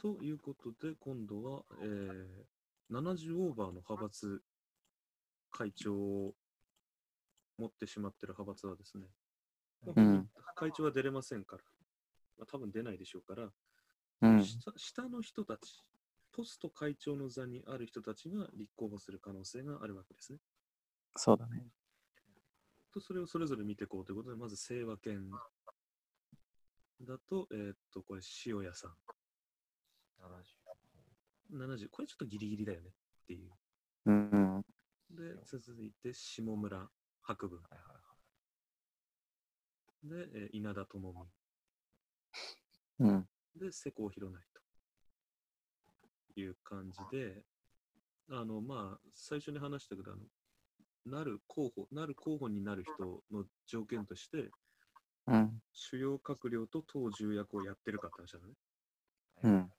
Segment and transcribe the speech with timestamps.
[0.00, 2.26] ということで、今度は、えー、
[2.90, 4.40] 70オーバーの派閥
[5.50, 6.32] 会長を
[7.58, 9.04] 持ってしまってる派閥はですね、
[9.84, 11.62] まあうん会長は出れませんから、
[12.38, 13.48] まあ、多分出ないでしょうから、
[14.22, 14.44] うん。
[14.44, 15.82] 下下の人たち、
[16.32, 20.38] ポスト会長の座にある人たちが立候補する可能性があるわけですね。
[21.16, 21.66] そうだね。
[22.92, 25.30] と、それをそれぞれ見ていこうということで、まず清和県
[27.02, 28.94] だと、えーっと、これ、塩屋さん。
[31.52, 32.92] 70、これちょっとギリギリだよねっ
[33.26, 33.50] ていう。
[34.06, 34.64] うん。
[35.10, 36.88] で、続いて、下村
[37.22, 37.60] 博文。
[40.02, 41.06] で、えー稲田朋美。
[43.00, 43.28] うん。
[43.56, 44.40] で、瀬古弘成
[46.34, 47.44] という感じで、
[48.30, 50.22] あの、まあ、最初に話したけど、あの、
[51.18, 54.50] なる候補、なる候補になる人の条件として、
[55.26, 55.62] うん。
[55.72, 58.54] 主要閣僚と党重役をやってるかって話なのね。
[59.42, 59.72] うん。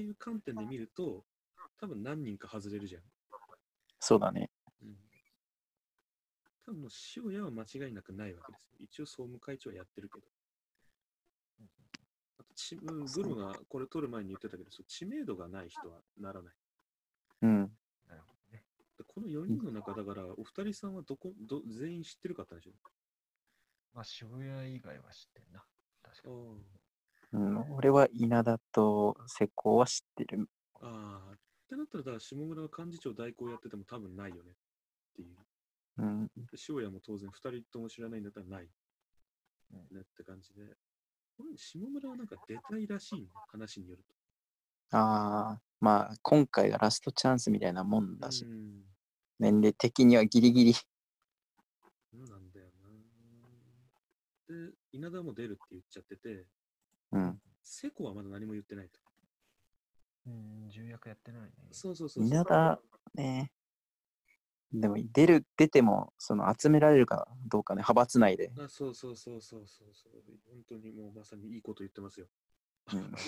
[0.00, 1.24] っていう観点で見ると、
[1.78, 3.02] 多分何人か外れるじゃん。
[3.98, 4.50] そうだね。
[4.82, 4.96] うん。
[6.64, 8.76] 多分もう塩屋は間違いなくないわけですよ。
[8.80, 10.26] 一応総務会長はやってるけど。
[12.38, 16.54] あとち、うん、ブルがこれ取る前に言ってたけど、そう知名度がない人はならない。
[17.42, 17.58] うん。
[18.08, 18.64] なるほどね。
[18.96, 22.70] でこの4人の中だから、お二人さんはどこど全員知ってるかったでしょ
[23.92, 25.62] まあ、渋谷以外は知ってんな。
[26.02, 26.79] 確かに。
[27.32, 30.48] うん、俺は稲田と瀬古は知ってる。
[30.80, 31.32] ああ。
[31.32, 31.36] っ
[31.70, 34.54] てなったら、だから下村が幹事長代行やってても多分ないよねっ
[35.14, 35.36] ていう。
[35.98, 36.26] うん。
[36.26, 36.32] で
[36.68, 38.68] 塩屋も当然2人とも知らないんだったらない、
[39.72, 40.62] うんねって感じで。
[41.36, 44.04] これ下村はなんか出たいらしいね、話による
[44.90, 48.26] ああ、まあ、今回がラストチャンスみたいなもんと。
[48.26, 48.82] だし、うん。
[49.38, 50.74] 年齢的にはギリギリ。
[50.74, 50.82] そ
[52.14, 54.68] うなんだよな。
[54.68, 56.46] で、稲田も出るって言っちゃってて、
[57.12, 57.40] うん。
[57.62, 59.00] 瀬古はまだ何も言ってないと。
[60.26, 61.50] うん、重役やってないね。
[61.70, 62.26] そうそうそうそう。
[62.26, 62.80] 稲田
[63.14, 63.52] ね。
[64.72, 68.52] でも、出る、出ても、その集められるかどうかね、派閥内で。
[68.56, 70.12] あそうそうそうそうそうそう。
[70.48, 72.26] 本当にもうまさにいいこと言ってますよ。
[72.92, 73.00] うん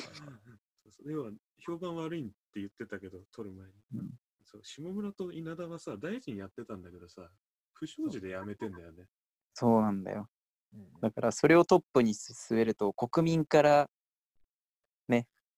[0.83, 3.75] そうそう要は評判悪いって言ってたけど、取る前に。
[3.95, 4.11] うん
[4.45, 7.31] そう下村と稲田はさ、大臣やってたんだけどさ、
[7.73, 9.09] 不祥事で辞めてんだよね。
[9.55, 10.29] そうなんだよ。
[10.75, 13.91] うんだから、それをトップに据えると、国民から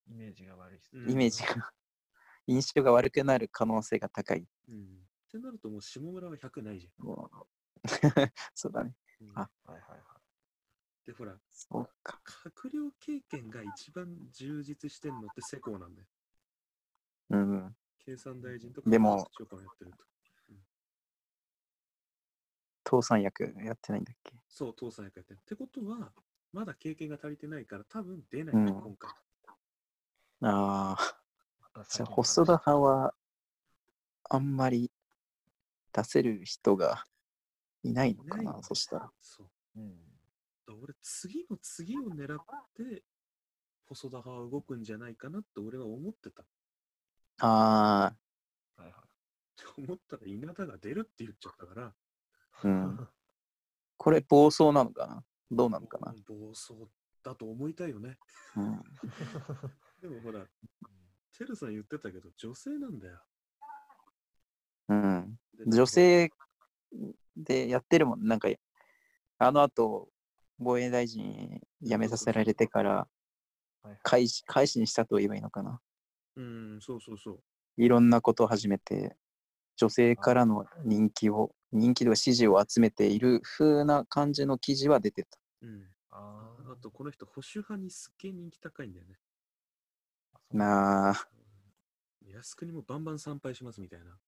[0.08, 1.48] イメージが悪いイメージが、
[2.46, 4.46] 印象が悪くなる可能性が高い。
[4.68, 5.08] うん。
[5.28, 7.46] ってなるともう下村は100ないじもう
[8.54, 8.94] そうだね。
[9.20, 9.26] ゃん。
[9.28, 11.06] うんあはいはいはい。
[11.06, 12.20] で、ほら、そうか。
[12.24, 16.08] 閣僚経験が一番充実してんのって世耕なんだよ。
[17.30, 17.76] うん。
[17.98, 19.26] 経産大臣とかでも
[22.84, 24.34] 倒産役やってないんだっけ？
[24.48, 25.38] そう、党さん役やってる。
[25.38, 26.12] ってことは、
[26.52, 29.10] まだ経験が足りてないから多分出ない、うん今回。
[30.42, 31.20] ああ。
[31.90, 33.14] じゃあ、細田派は、
[34.30, 34.90] あんまり
[35.92, 37.04] 出せる人が
[37.82, 39.12] いないのかな、いなそしたら。
[39.20, 39.80] そう。
[39.80, 39.98] うん。
[40.82, 42.44] 俺、次の次を狙っ
[42.74, 43.04] て、
[43.86, 46.44] 細田派は動くんじゃないかなって俺は思ってた。
[47.40, 48.14] あ
[48.76, 48.92] はいはい。
[49.86, 51.94] 思ったら稲田が出るって言っちゃったから、あ、
[52.62, 53.08] うん。
[53.96, 55.24] これ暴走なのかな？
[55.50, 56.14] どうなのかな？
[56.26, 56.74] 暴走
[57.22, 58.18] だと思いたいよね。
[58.56, 58.82] うん。
[60.00, 60.46] でもほら、
[61.36, 63.22] てるさん言ってたけど、女性なんだよ。
[64.88, 65.38] うん。
[65.54, 66.30] で女性
[67.36, 68.26] でやってるもん。
[68.26, 68.48] なんか、
[69.38, 70.10] あの後、
[70.58, 75.78] 防衛大臣辞めさせられてから、はいはい改し改心したと言えばいいのかな？
[76.36, 77.42] うん、そうそうそう。
[77.76, 79.14] いろんなことを始めて、
[79.76, 85.38] 女性からの人気を、人気とか支持を集めている風な感じの記事は出てた。
[85.62, 85.82] うん。
[86.10, 89.18] あーあと、この人、保守派にすっげえ人気高いんだよね。
[90.52, 91.28] なあ、
[92.22, 94.18] うん靖国もバンバン参拝しますみたいな。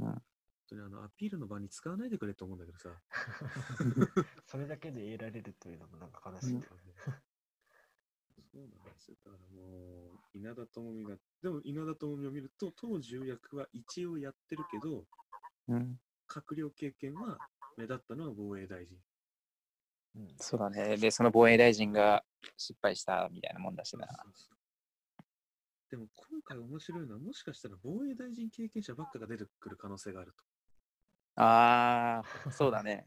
[0.00, 0.22] うん本
[0.68, 2.90] 当にあのアピールの場に使わないでくれと思うんだけどさ。
[4.46, 6.62] それだけで得られるというのもなんか悲しいね。
[8.52, 9.16] そうなんですよ。
[9.24, 15.06] だからもう、稲田朋美が、でも稲田朋美を見ると、党重役は一応やってるけど、
[15.68, 16.00] うん。
[16.30, 17.38] 閣僚経験は
[17.76, 18.96] 目立ったのは防衛大臣。
[20.16, 20.96] うんそうだね。
[20.96, 22.24] で、その防衛大臣が
[22.56, 24.06] 失敗したみたいなもんだしな。
[24.06, 24.56] そうそう
[25.90, 31.42] でも今回面白いのは、もしかしたら防衛大臣経験者ばっかが出てくる可能性があると。
[31.42, 33.06] ああ、そうだね。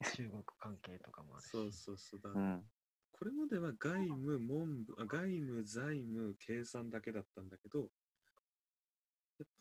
[0.16, 1.50] 中国関係とかもあるし。
[1.50, 2.20] そうそうそう。
[2.20, 2.64] だうん。
[3.10, 7.90] これまでは外務、文部、あ外務、財務、計算だけだったんだけど、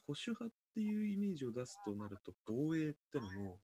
[0.06, 3.60] 保守派っていうイメージを出すとなると、防衛ってのも、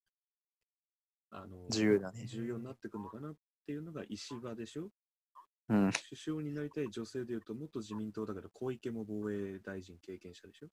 [1.32, 4.90] あの、重要だね重要になってくるのかなっていうのが石破でしょ？
[5.70, 5.92] うん。
[5.92, 10.68] 首相になりたい女性でいうと、元自民党だけど、小池も防衛大臣経験者でしょ？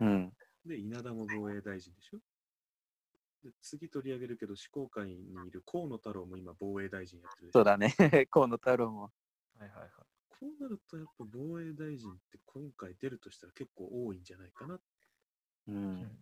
[0.00, 0.32] うん。
[0.64, 2.18] で、稲田も防衛大臣でしょ？
[3.42, 7.50] で次取り上げるけど、思考会にいる河野太郎も今防衛大臣やってる。
[7.52, 7.92] そうだね。
[8.30, 9.02] 河野太郎も。
[9.58, 9.90] はいはいはい。
[10.28, 14.78] こうなると、やっぱ防衛大臣って今回出るとしたら結構多いんじゃないかな。
[15.68, 16.18] うん。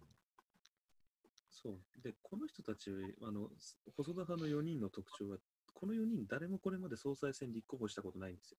[1.51, 2.03] そう。
[2.03, 2.91] で、この人たち、
[3.23, 3.49] あの、
[3.97, 5.37] 細田派の4人の特徴は、
[5.75, 8.59] この4人誰もこれまで総裁選立候補したことないんですよ。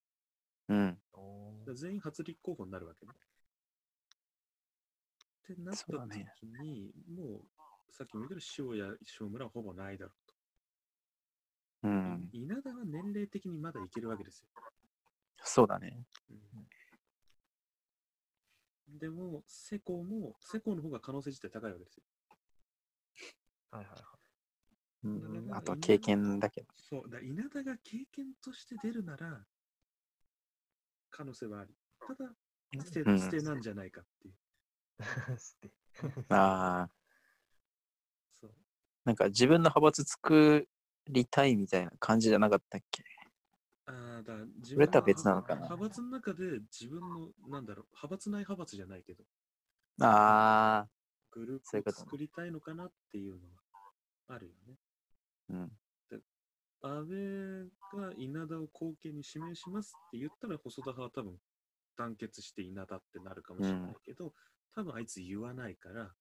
[0.70, 0.98] うん。
[1.76, 3.12] 全員初立候補になるわけね。
[5.54, 11.88] ってなった時そうだねに、もう、さっきも言った塩や塩村はほぼないだろうと。
[11.88, 12.30] うん。
[12.32, 14.48] 稲田は年齢的にまだいけるわけですよ。
[15.44, 16.06] そうだね。
[16.30, 16.38] うん
[19.00, 22.04] でも、世耕も、世耕の方が可能性自体高いわけですよ。
[23.72, 24.04] はいはいはい。
[25.04, 25.56] うん。
[25.56, 26.68] あとは経験だけど。
[26.76, 29.46] そう、だ稲田が経験として出るなら、
[31.10, 31.74] 可能性はあり。
[32.06, 32.36] ただ、
[32.86, 34.36] 捨てうん捨てなんじゃないかっていう。
[35.38, 35.72] 捨て。
[36.30, 36.90] ああ。
[38.40, 38.54] そう。
[39.06, 40.68] なんか自分の派閥作
[41.10, 43.04] りたいみたいな感じじゃなかったっけ？
[43.86, 49.24] ああ、だ自それとは別なのかな派閥の中で自分の、なんだろう、派閥内派閥じゃないけど、
[50.02, 50.90] ああ。
[51.32, 53.40] グルーそういうことねプを作りたいのかなっていうの
[54.28, 54.76] はあるよね。
[55.50, 55.72] うん。
[56.84, 57.08] 安
[57.94, 61.38] 倍が稲田を後継に指名しますって言ったら細田派は多分
[61.96, 64.34] 団結して稲田ってなるかもしれないけど、
[64.74, 66.12] 多分あいつ言わないから、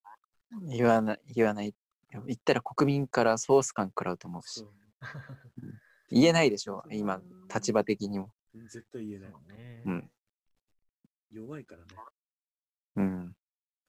[0.63, 1.75] 言わない、言わない。
[2.13, 4.65] 言ったら国民からソース感食らうと思うしそ。
[4.65, 5.67] う
[6.11, 7.21] 言えないでしょ、今、
[7.53, 8.33] 立場的にも。
[8.55, 9.31] 絶対言えない。
[9.31, 9.83] そうね。
[9.87, 10.11] うん
[11.33, 11.87] 弱いからね。
[12.97, 13.37] うん。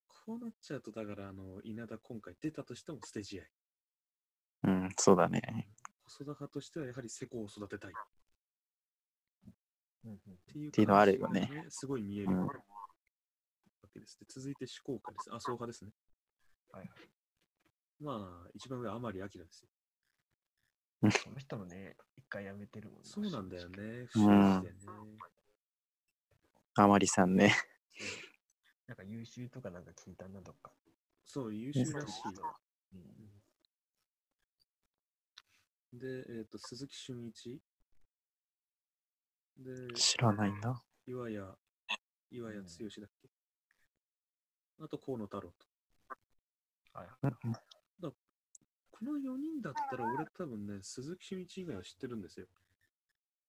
[0.07, 3.43] こうなっちゃうと、だからあの稲田今回出たとしても捨て試合。
[4.63, 5.67] うん、そうだね。
[6.03, 7.93] 細田派としてはやはり世耕を育てたいっ
[10.05, 12.53] うんうんていうっていうのはあるよねすごい見えるうんわ
[13.93, 14.19] けです。
[14.19, 15.29] で続いて思考家です。
[15.33, 15.91] 麻生派ですね。
[16.71, 16.89] はいはい。
[17.99, 19.69] まあ、一番上は甘利明ですよ。
[21.01, 23.69] この人もね、一回辞めてるもんそうなんだよ。
[23.69, 24.05] ね。
[24.11, 24.77] 不うん思議でね。
[26.75, 27.55] あまりさんね。
[28.87, 30.71] なんか優秀とかなんか聞いたな、どっか。
[31.25, 32.21] そう、優秀らしい。
[32.93, 32.97] う
[35.95, 35.99] ん。
[35.99, 37.59] で、えっ、と、鈴木俊一。
[39.57, 40.83] で、知らないな。
[41.07, 41.37] 岩谷、
[42.31, 42.67] 岩谷剛
[43.01, 43.29] だっけ、
[44.79, 45.67] あと河野太郎と。
[46.93, 47.07] はい。
[49.01, 52.45] うんこの4人だったら俺多分ね、鈴木俊一以外は知ってるんですよ。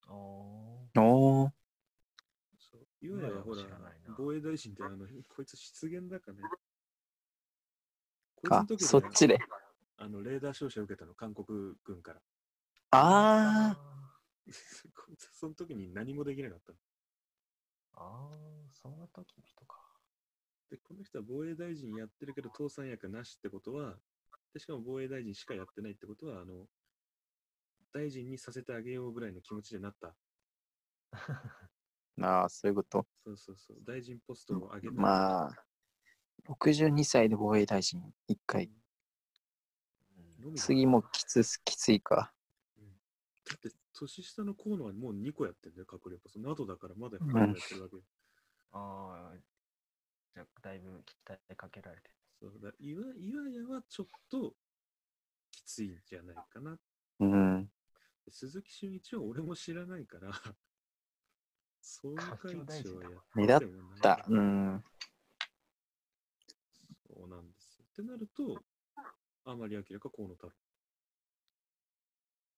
[0.09, 1.51] おおー。
[2.59, 3.63] そう岩谷はほら
[4.17, 6.39] 防衛大臣ってあの、こいつ失言だかね。
[8.37, 9.39] こいつあの、時そっちで。
[9.99, 12.21] あの、レーダー照射受けたの、韓国軍から。
[12.93, 13.77] あ
[14.97, 16.79] こいつその時に何もできなかったの。
[17.95, 19.79] ああ、そんな時の人か。
[20.71, 23.99] で、この人は防衛大臣やってるけど、倒産役なしってことは、
[24.53, 26.67] でしかも防衛大臣しかやってないってことは、あの、
[27.93, 30.15] 大臣にさせてあげようぐらいの気持ちでなった。
[31.13, 31.13] あ。
[32.21, 33.07] ああ、そういうこと。
[33.25, 33.79] そうそうそう。
[33.85, 34.95] 大臣ポストを上げた。
[34.95, 35.67] まあ、
[36.45, 38.67] 62歳で防衛大臣1回。
[38.67, 38.83] うん
[40.57, 42.35] 次もきつす、きついか。
[43.45, 46.41] だって、年下の河野はもう2個やってんだよ、閣僚ポスト。
[46.41, 48.03] などだからまだ2個やってるわけよ。
[48.73, 49.37] ああ、
[50.35, 52.15] じゃあ、だいぶ期待かけられてる。
[52.43, 54.53] そうだ岩岩谷はちょっと
[55.53, 56.77] きついんじゃないかな。
[57.21, 57.71] うん。
[58.29, 60.33] 鈴木俊一は俺も知らないから、
[61.81, 64.25] 総務会長やって目立てもないだ。
[64.29, 64.85] うん。
[67.07, 67.85] そうなんですよ。
[67.89, 68.61] ってなると、
[69.45, 70.53] 甘利明か河野太郎。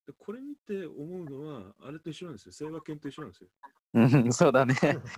[0.07, 2.51] でこれ見て思うのは、あれと一緒なんですよ。
[2.53, 3.49] 清和犬と一緒なんですよ。
[3.93, 4.73] うん、そうだね。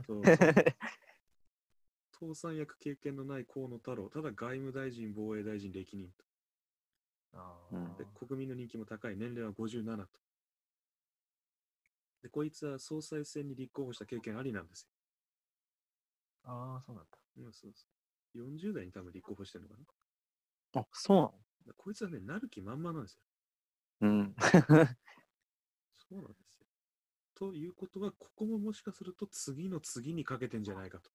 [0.06, 0.24] そう
[2.20, 6.26] 倒産役経験のない河野太郎、ただ外務大臣、防衛大臣歴任と。
[7.34, 10.20] あで、国民の人気も高い、年齢は57と。
[12.22, 14.88] で、こいつは総裁選に立候補した経験ありなんです
[16.44, 17.18] ああ、そうなんだ。
[17.38, 17.46] よ。
[17.46, 17.88] うん、そうそ
[18.34, 18.38] う。
[18.40, 19.86] 40代に多分立候補してるのかな。
[20.74, 21.46] あ、そうなの？
[21.68, 23.22] らこいつはね、なる気満々なんですよ。
[24.02, 24.36] うん。
[26.10, 26.68] そうなんですよ。
[27.36, 31.12] ということは、ここももしかすると次の次にかけてんじゃないかと。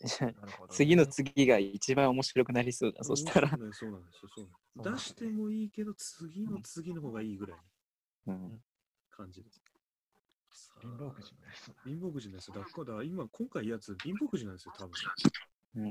[0.70, 3.04] 次の次が一番面白くなりそうだ。
[3.04, 3.48] そしたら。
[3.48, 4.28] そうなんですよ、そうなんですよ。
[4.34, 4.44] そう
[4.84, 7.58] なんです出してもいいけど、次の次の方がいいぐらい
[8.26, 8.64] のうん。
[9.10, 9.62] 感じです。
[10.80, 11.82] 貧乏くじになりそうだ。
[11.84, 12.54] 貧乏くじなんですよ。
[12.54, 14.92] だから今、今回やつ貧乏くじなんですよ、多分。
[15.76, 15.86] う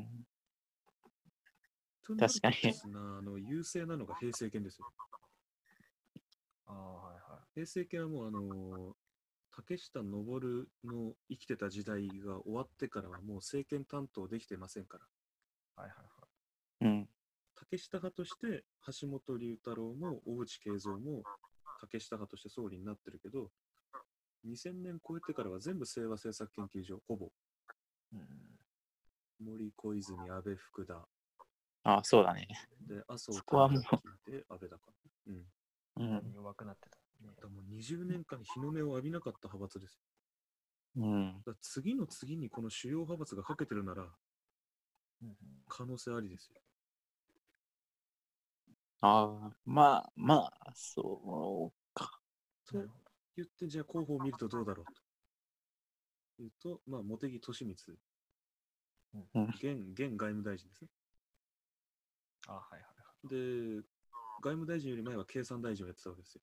[2.16, 2.56] ん、確かに
[2.96, 4.92] あの優勢なのが平成権ですよ。
[6.68, 8.96] ああ、はいは平成権はもう、あの
[9.56, 15.84] 竹下登の生きてた時代が終わってからはもう政権担当できてませんから。
[15.84, 16.94] はいはいはい。
[16.94, 17.10] うん。
[17.56, 18.64] 竹下派として
[19.00, 21.24] 橋本龍太郎も小渕恵三も
[21.80, 23.52] 竹下派として総理になってるけど、
[24.48, 27.30] 2000年超えてからは全部清和政策研究所、ほぼ。
[28.14, 28.28] うん。
[29.40, 30.96] 森小泉、安倍、福田。
[31.84, 32.48] ああ、そうだね。
[32.88, 35.34] で、麻生そこはもう高木で安倍だから。
[35.98, 36.16] うん。
[36.16, 36.34] うん。
[36.34, 37.03] 弱くなってたね。
[37.42, 40.00] だもう20年間日の目を浴びなかった派閥です。
[40.96, 41.42] うん。
[41.46, 44.08] だ次の次にこの主要派閥がかけてるなら
[45.68, 46.62] 可能性ありですよ。
[49.02, 52.20] ああ、まあ、まあ、そうか。
[52.66, 52.78] と
[53.36, 55.02] 言って、じゃあ候補を見るとどうだろうと。
[56.40, 57.98] 言うと、まあ、茂木敏光、
[59.36, 60.88] うん現現外務大臣ですね。
[62.48, 62.88] あ、はいはいは
[63.26, 63.78] い。
[63.78, 63.84] で、
[64.42, 66.42] 外務大臣より前は経産大臣をやってたわけですよ。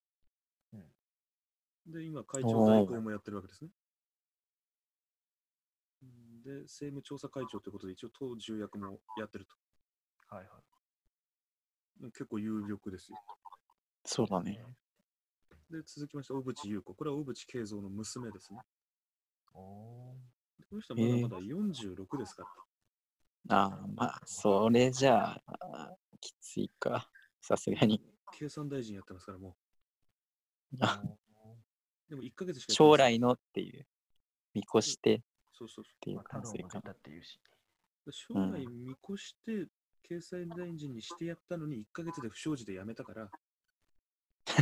[1.87, 3.71] で、今、会長代行もやってるわけですね。
[6.43, 9.55] で、政務調査会長ということで、一応党重役もやってると。
[10.35, 12.11] はいはい。
[12.11, 13.17] 結構有力ですよ。
[14.05, 14.63] そうだね。
[15.69, 16.93] で、続きまして、小渕優子。
[16.93, 18.59] これは小渕恵三の娘ですね。
[19.53, 20.31] おー
[20.69, 22.43] この人はまだまだ46ですか
[23.49, 23.57] ら。
[23.57, 27.09] ああ、まあ、それじゃあ、きついか。
[27.41, 28.01] さすがに。
[28.31, 29.57] 経産大臣やってますから、も
[30.79, 31.17] あう。
[32.09, 33.85] でも1ヶ月しか将来のっていう、
[34.53, 35.19] 見越してっ
[35.53, 37.39] そうそうそていうまあ、太郎も出感じかっていうし。
[38.05, 38.11] う。
[38.11, 39.67] 将来見越して、
[40.03, 43.29] 経済大臣にしてやったのに1ヶ月で不祥事で辞めたから、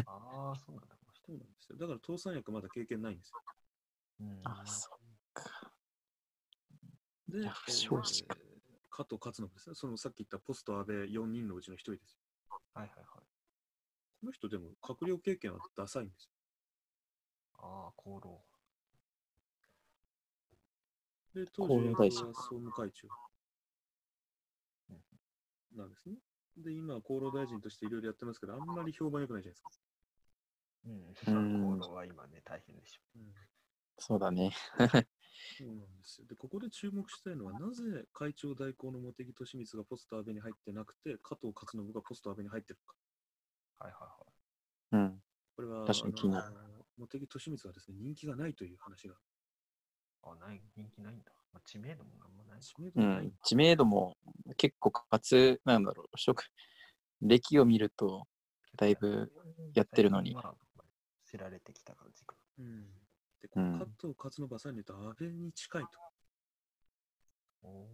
[0.06, 0.96] ああ、そうなんだ。
[1.26, 1.78] そうなんですよ。
[1.78, 3.42] だから党三役まだ経験ないんですよ。
[4.22, 5.00] うんあそう
[5.34, 5.72] か。
[7.28, 8.50] で、不祥事かえー
[9.00, 9.76] 加藤勝信ですね。
[9.76, 12.20] そのさっき言ったポスト安倍4人のうちの1人ですよ。
[12.74, 13.29] はいはいはい。
[14.22, 16.32] この人でも閣僚経験はダサいんですよ。
[17.60, 18.42] ああ、功労。
[21.34, 23.08] で、当厚時は労大臣総務会長
[25.76, 26.16] なんですね。
[26.58, 29.70] で、今、厚労大臣としていろいろやってますけど、あんまり評判良くないじゃないですか。
[30.88, 30.94] うん。
[30.94, 33.02] うん功労は今ね、大変でしょ。
[33.16, 33.34] うん
[34.02, 34.54] そうだね。
[35.58, 36.28] そうなんですよ。
[36.28, 37.84] で、ここで注目したいのは、なぜ
[38.14, 42.96] 会長代行の茂木敏光がポスト安倍に入ってなくて、加藤勝信がポスト安倍に入ってるか。
[43.80, 43.98] はいは
[44.92, 45.04] いはい。
[45.04, 45.22] うん。
[45.56, 46.56] これは、確かに気になる
[46.98, 49.16] 茂木敏光はですね、人気がないという話が、
[50.24, 51.32] あ、ない、人気ないんだ。
[51.54, 52.60] まあ、知名度もあんまない。
[52.62, 53.28] 知名う度がない。
[53.28, 53.34] ん。
[53.44, 54.18] 知名度も
[54.58, 56.46] 結構かつ、なんだろう、職、
[57.22, 58.28] 歴を見ると、
[58.76, 59.32] だいぶ
[59.74, 60.36] やってるのに
[61.26, 62.36] 知られてきた感じか。
[62.60, 62.86] うん。
[63.42, 65.90] で、こうんの加藤勝信はさんに言うと安倍に近いと。
[67.62, 67.88] お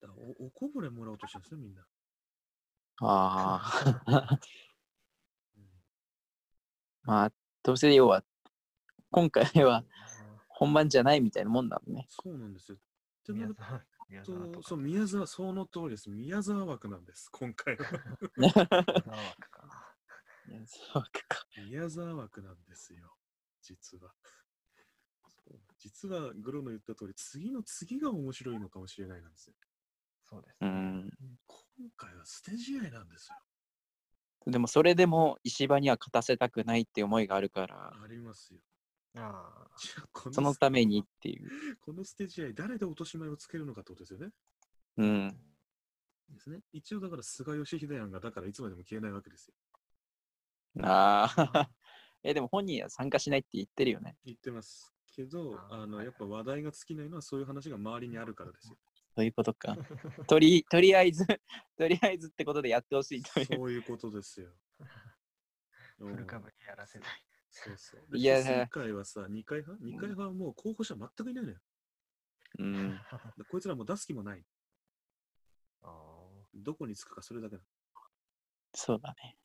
[0.00, 1.86] だおおこぼれもらおうとしてるんですね、みんな。
[3.00, 3.60] あ
[4.06, 4.40] あ。
[5.56, 5.66] う ん
[7.04, 8.24] まあ、どうせ要は、
[9.10, 9.84] 今回ーは
[10.48, 12.06] 本番じゃないみたいなもんだもんね。
[12.08, 12.78] そうなんですよ。
[13.28, 16.10] 宮沢、宮沢そう、宮沢、その通りです。
[16.10, 17.86] 宮沢枠なんです、今回は。
[18.36, 19.96] 宮沢枠か。
[20.48, 21.46] いやそうか。
[21.58, 23.16] 宮沢枠なんですよ、
[23.62, 24.14] 実は。
[25.78, 29.54] 実は、グロの言った通り、次の次が面白いのかもしれないなんですよ。
[30.28, 30.68] そうですね。
[30.68, 31.10] うん。
[31.78, 33.36] 今回は捨て試合なんですよ。
[34.50, 38.60] でもそれでも石破には勝たせたくないって思いがあるから、ありますよ。
[39.18, 41.48] ああこそのためにっていう。
[41.80, 44.32] この捨て試合、誰で落とし前をつけるのかってことですよね。
[44.98, 45.28] うん。
[46.28, 46.60] ですね。
[46.72, 49.54] 一応だから菅義偉案がだからいつまでも消えないわけですよ。
[50.84, 51.70] ああ。
[52.22, 54.16] え、でも本人は参加しないって言ってるよね。
[54.24, 54.92] 言ってます。
[55.12, 58.76] けど、あの、はいやっぱ話題が尽きないのはそういう話が周りにあるからですよ。
[59.16, 59.74] そういうことか。
[60.28, 61.24] とり、とりあえず、
[61.78, 63.46] とりあえずってことでやってほしいという。
[63.46, 64.52] そういうことですよ。
[65.96, 67.24] フルカブにやらせない。
[67.50, 68.06] そうそう。
[68.10, 69.82] でいや今回はさ、二回派？
[69.82, 71.58] 二回派はもう候補者全くいないのよ。
[72.58, 72.90] うん。
[73.38, 74.44] で こいつらもう出す気もない。
[75.80, 76.48] ああ。
[76.52, 77.64] どこにつくかそれだけだ。
[78.74, 79.38] そうだね。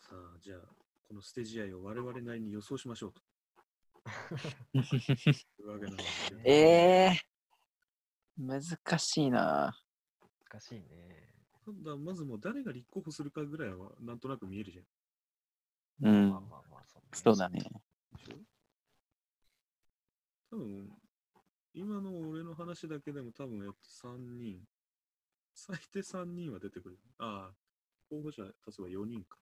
[0.00, 0.60] さあ、じゃあ、
[1.06, 3.22] この捨て試合を我々なりに予想しましょうと
[4.74, 6.40] いうわけなんですよ。
[6.44, 6.52] え
[7.14, 7.31] え
[8.46, 9.74] 難しいな。
[10.50, 10.84] 難しいね。
[11.64, 16.08] ただ、まずもう誰が立候補するかぐらいはなんとなく見えるじゃん。
[16.08, 16.40] うんまあ。
[16.40, 17.60] まあまあ、そそうだね。
[17.60, 18.38] でしょ？
[20.50, 20.90] 多分、
[21.74, 24.66] 今の俺の話だけでも多分、えっと、3人、
[25.54, 26.98] 最低3人は出てくる。
[27.18, 27.54] ああ、
[28.10, 29.38] 候補者足せば4人か。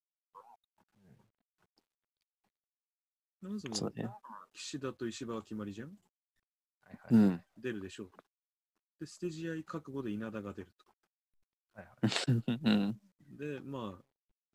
[3.40, 3.92] まずも。
[4.52, 7.14] 岸田と石破は決まりじゃんはいはい。
[7.14, 7.44] うん。
[7.56, 8.10] 出るでしょう。
[9.00, 10.86] で、捨て試合覚悟で稲田が出ると。
[11.74, 12.58] はいはい。
[12.64, 13.00] うん。
[13.36, 14.04] で、まあ、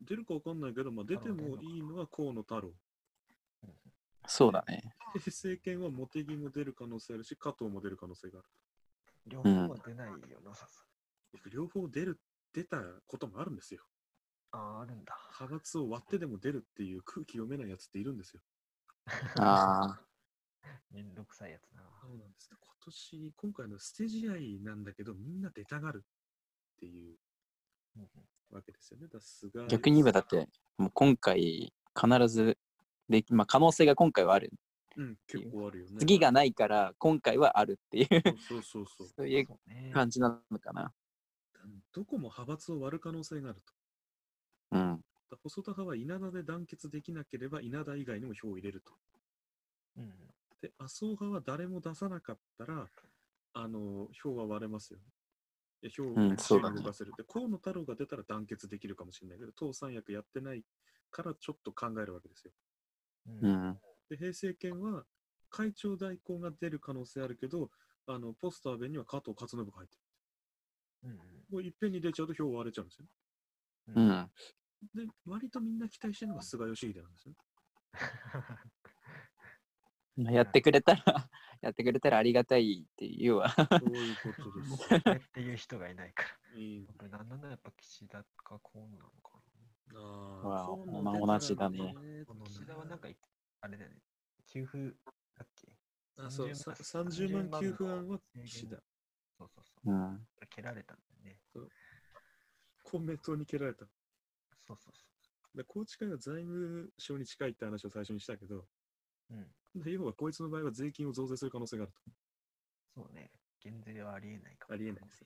[0.01, 2.71] 出るかわかんないけど、まあ、出てもいいのは河野太郎。
[4.27, 4.83] そうだね。
[5.13, 8.47] で政権は茂木も出る可能性あるし、加藤も出る可能性がある。
[9.27, 10.85] 両方は出ないよなさす
[11.51, 12.19] 両方出る、
[12.53, 13.81] 出たこともあるんですよ。
[14.51, 15.17] ああ、あるんだ。
[15.39, 18.41] 派閥を割ってでも出るっていう空気読めないやつっているんですよ。
[19.39, 19.99] ああ、
[20.91, 21.74] めんどくさいやつ
[22.85, 27.15] 年、今回の捨て試合なんだけど、みんな出たがるっていう
[28.51, 29.05] わけですよね。
[29.05, 32.57] だから菅逆に言えばだって、もう今回必ず
[33.09, 34.51] でき、まあ可能性が今回はある。
[34.97, 35.97] うん、結構あるよね。
[35.99, 38.07] 次がないから今回はあるっていう、
[38.47, 39.07] そうそうそうそう。
[39.17, 39.47] そういう。
[39.93, 40.93] 感じなのかな。
[41.93, 43.73] どこも派閥を割る可能性があると。
[44.71, 45.01] うん。
[45.29, 48.93] だ細田派は稲田で団結できなければ稲田以外にも票を入れると。
[49.97, 50.13] うん。
[50.65, 52.87] で、麻生派は誰も出さなかったら、
[53.53, 55.89] あの、票は割れますよね。
[55.89, 56.35] 票を動
[56.81, 57.11] かせる。
[57.15, 60.63] で、河野太郎が出たら団結できるかもしれないけど、党三役やってない
[61.11, 62.51] からちょっと考えるわけですよ。
[63.27, 63.31] う。
[63.31, 63.79] うんん。
[64.09, 65.05] で、平成権は
[65.51, 67.69] 会長代行が出る可能性あるけど、
[68.07, 70.01] あの、ポスター弁には加藤勝信が入ってる。
[71.03, 71.17] うん。
[71.51, 73.05] もういっぺんに出ちゃうと票割れちゃうんですよ。
[73.89, 73.99] う。
[73.99, 74.31] うんん。
[74.95, 77.37] で、割とみんな期待してるのが菅義偉なんですよね。
[80.17, 81.03] まあやってくれたら、
[81.61, 83.49] やってくれたらありがたいっていうわ。
[83.49, 85.27] そういうことです。
[85.27, 86.57] っていう人がいないから。
[86.59, 89.41] いいこれなんなんだやっぱ岸田か河野なのか
[89.93, 92.01] なわあ河野まあ同じだねな。
[92.45, 93.17] 岸田はなんかい、
[93.61, 94.01] あれだよね。
[94.47, 94.77] 給付
[95.35, 95.75] だっけ？
[96.17, 98.81] あそう30さ万30万給付案は岸田。
[99.37, 99.91] そうそうそう。
[99.91, 100.27] うん。
[100.49, 101.41] 蹴られたんだよね。
[102.83, 103.85] 公明党に蹴られた。
[104.61, 105.05] そうそうそ
[105.55, 108.67] で宏池会は財務省に近いって話を最初にしたけど、
[109.31, 109.35] う。
[109.35, 109.81] うん。
[109.81, 112.01] で要はこいつの場合は税金を増税する可能性があると。
[112.95, 113.31] そうね。
[113.61, 115.25] 減税はありえないかもありえないです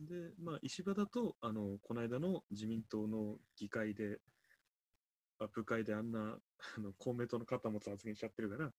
[0.00, 4.18] で、まあ、石破だと、あの、この間の自民党の議会で、
[5.38, 6.36] あ部会であんな
[6.76, 8.72] あの公明党の肩持つ発言しちゃってるから、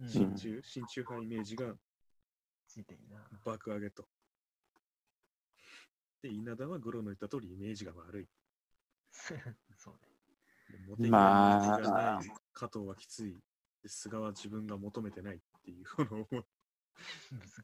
[0.00, 0.08] うん。
[0.08, 1.74] 親中、親中派イメージが
[2.68, 3.28] ついていいな。
[3.44, 4.06] 爆上げと。
[6.22, 8.28] で、稲田はグロの言った通りイメージが悪い。
[10.88, 12.30] モテがない。
[12.52, 13.36] 加藤はきつい。
[13.82, 16.26] で菅は自分が求めてないっていうこの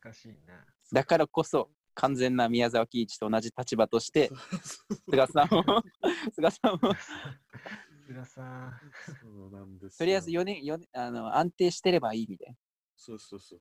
[0.03, 0.65] 難しいな。
[0.93, 4.31] だからこそ、完全な宮沢喜一と同じ立場として、
[5.09, 5.83] 菅さんを、
[6.35, 6.79] 菅さんを、
[8.07, 8.81] 菅さん。
[9.21, 9.99] そうなんですよ。
[9.99, 12.57] とりあえず4年、4年あの安定してればいいみたいな。
[12.97, 13.61] そうそうそう。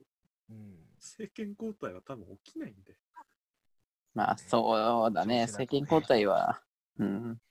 [0.50, 0.90] うん。
[0.98, 2.98] 政権交代は多分起きないんで。
[4.14, 5.36] まあ、そうだね。
[5.36, 6.62] ね政権交代は。
[6.98, 7.42] うん。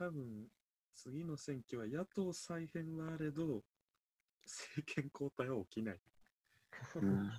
[0.00, 0.48] 多分
[0.94, 3.62] 次の選挙は野党再編はあれど、
[4.46, 6.00] 政権交代は起きない。
[6.96, 7.30] うん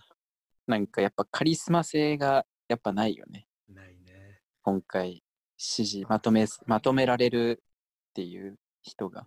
[0.68, 3.48] なんかやっぱカリスマ性がやっぱないよね。
[3.68, 4.42] ないね。
[4.62, 5.24] 今回、
[5.58, 7.64] 支持まとめ、まとめられる
[8.12, 9.26] っていう人が。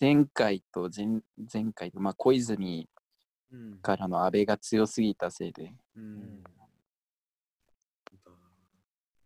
[0.00, 2.88] 前回と前前回と、まあ、小泉
[3.52, 3.78] うん。
[3.80, 6.00] からの安倍が強すぎたせいで、う。
[6.00, 6.42] うんん。
[6.42, 6.50] だ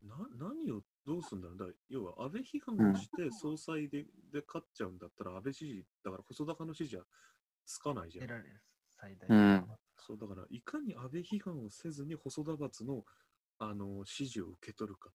[0.03, 7.05] な何をどうすんだろうだ要は安倍批判をして総裁で,、で勝っちゃうんだったら安倍支持、だから細田派の支持は
[7.67, 8.29] つかないじゃん。
[8.29, 13.05] 得られる最大うんそうだからいかに安倍批判をせずに細田閥の
[13.59, 15.11] あの支持を受け取るか。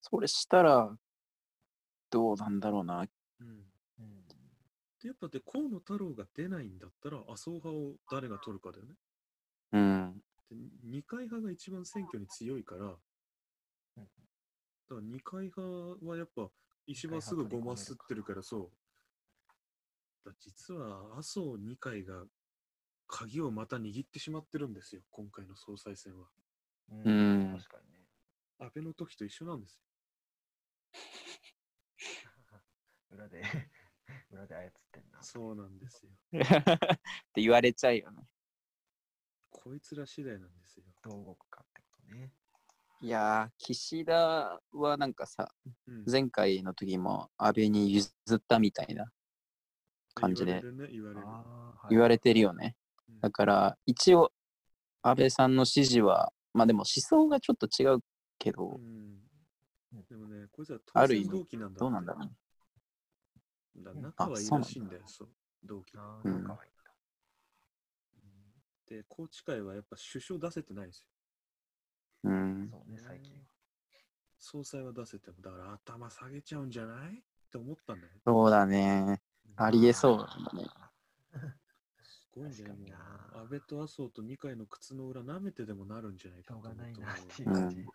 [0.00, 0.98] それしたら、
[2.10, 3.06] どうなんだろうな。
[3.40, 3.48] うん
[4.00, 4.26] うん。
[5.00, 8.94] で、やっぱで、河野太郎が出ないんだったら、麻生派を誰が取るかだよね。
[9.72, 10.22] うん。
[10.50, 12.98] で二階派が一番選挙に強いから、だ
[13.96, 14.08] うん
[14.84, 16.48] から二階派はやっぱ、
[16.86, 18.70] 石破すぐごますってるから、そ
[20.24, 20.28] う。
[20.28, 22.24] だ実は麻生二階が
[23.06, 26.26] 鍵をまた握ってしまってるんですよ、今回の総裁選は。
[26.90, 28.00] ううん確かにね。
[28.58, 29.80] 安倍の時と一緒なんです
[33.10, 33.42] 裏で、
[34.30, 35.18] 裏で操ってんな。
[35.18, 35.22] よ。
[35.22, 36.12] そうなんですよ。
[36.32, 36.98] っ
[37.32, 38.28] て言われちゃうよね。
[39.50, 40.84] こいつら次第なんですよ。
[41.02, 42.32] どう動くかってことね。
[43.04, 45.52] いやー、岸田はなんかさ、
[45.86, 49.04] うん、前回の時も安倍に譲ったみたいな
[50.14, 50.62] 感じで
[51.90, 52.76] 言われてるよね。
[53.10, 54.32] うんだから、一応、
[55.02, 58.00] 安倍さんの支持は、まあでも思想がちょっと違う
[58.38, 59.18] けど、うん
[60.08, 61.78] でもね、こいつは当ある意味選同期なんだ。
[61.78, 62.32] どうなんだろうね。
[63.84, 65.28] だ仲はいいらしいんだよ、そう、
[65.62, 65.92] 同期。
[65.94, 66.46] うん。
[68.88, 71.08] で、宏池会はやっぱ首相出せてないんですよ。
[72.24, 72.68] うん。
[72.70, 73.44] そうね、最近は。
[74.38, 77.18] 総裁は出せても、だから頭下げちゃうんじゃない？
[77.18, 78.12] って思ったんだよ。
[78.24, 79.20] そうだね。
[79.56, 80.66] ありえそうだね。
[82.02, 82.86] すごいんだよ、も
[83.36, 87.86] う安倍と麻生と二階の靴の裏舐めてでもなるんじゃないしょうがかと思うとないなっていう感じ。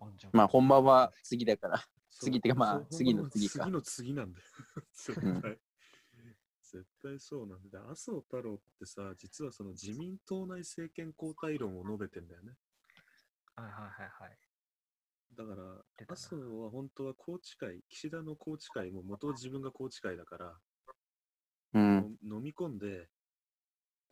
[0.00, 1.84] 温情まあ本番は次だから。
[2.10, 4.46] 次ってかまあ次の次か次の次なんだよ。
[4.94, 5.58] 絶 うん対。
[6.62, 7.90] 絶対そうなんだよ。
[7.90, 12.56] 麻生太郎ってさ、実はその自民党内政権交代論を述べてんだよね。
[13.58, 14.38] はいはいはいはい。
[15.36, 20.54] だから麻生は本当は宏池会、岸田の宏池会も元は自分が宏池会だから、
[21.74, 22.16] うん。
[22.24, 23.08] の飲み込んで、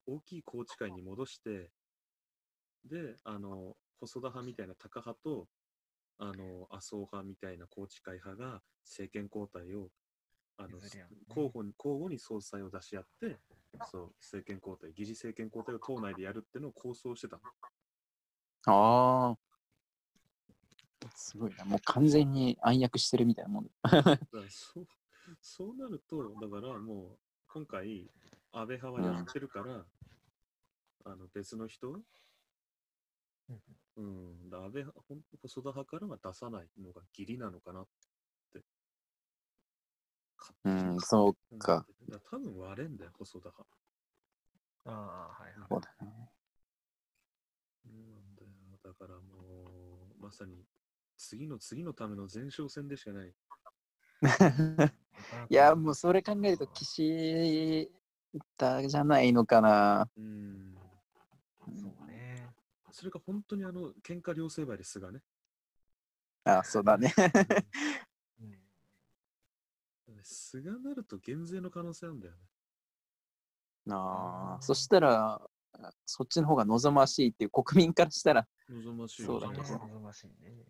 [0.06, 1.70] 大きい宏池会に戻して、
[2.85, 5.46] で、あの、細田派みたいなタカ派と、
[6.18, 9.90] あの、麻生派みたいな宏池会派が政権交代を、
[10.59, 10.88] あの、ね
[11.28, 13.38] 交互に、交互に総裁を出し合って、
[13.90, 17.42] そう、政権交代、議事政権交代を党内でやるっていうのを構想してたの。
[18.66, 19.38] ああ。
[21.14, 21.64] すごいな。
[21.64, 23.70] もう完全に暗躍してるみたいなもん。
[23.83, 24.87] だからそう
[25.40, 28.11] そうなると、だからもう、今回、
[28.52, 29.85] 安倍派はやってるから、
[31.05, 31.90] あの別の人、
[33.48, 33.62] うん
[33.96, 37.87] うん、だ安倍派、ほん細田派からは出さないのが義理なのかなっ
[38.52, 38.64] て。
[40.64, 41.87] うん、そうか。
[42.07, 43.66] てだ多分割れんだよ、細田派。
[44.85, 44.90] あ
[45.38, 45.68] あ、はいはい。
[45.68, 46.25] そうだね。
[48.98, 50.64] からもう、まさに、
[51.16, 53.35] 次の次のための前哨戦でしかない。
[55.50, 57.90] いや、もうそれ考えると岸
[58.56, 60.09] 田じゃないのかな。
[60.16, 60.74] うん。
[61.74, 62.48] そうね。
[62.90, 65.20] それが本当にあの、喧嘩両成敗ですがね。
[66.44, 67.12] あ、そうだね。
[70.26, 72.40] 菅なると減税の可能性あるんだよね。
[73.88, 75.40] ああ、そしたら、
[76.04, 80.66] そっちの方が望ましいっていう国民からしたら、望ましいよそうだね望ましいね。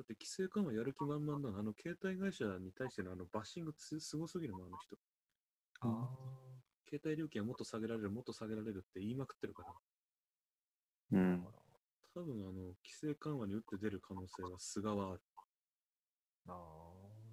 [0.00, 1.58] って規制緩和やる気満々なの。
[1.58, 4.96] あの携帯会社に対してのあのバッシングつすごすぎるもん、あの人。
[5.80, 6.08] あ
[6.88, 9.68] 携帯料金はもっと下げられる、もっと下げられるって言いまくってるから。
[9.70, 9.74] あ。
[11.12, 11.46] うん。
[12.14, 15.20] 多分あの、規制緩和に打って出る可能性は菅はある。
[16.48, 16.52] あ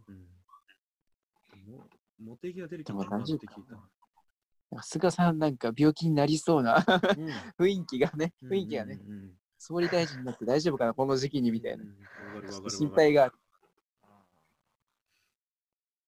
[0.07, 0.27] うん。
[1.71, 1.87] も
[2.19, 3.98] モテギが出る気満々って聞いた。
[4.81, 6.85] 菅さんなんか病気になりそうな
[7.17, 7.29] うん
[7.65, 11.83] 雰囲気がね、 雰囲気がね、うんうんうん総理大臣になって大丈夫かな、この時期にみたいな。
[12.69, 13.35] 心配がある。
[14.03, 14.23] あ。